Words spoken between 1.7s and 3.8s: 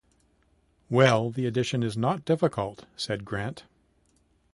is not difficult,” said Grant.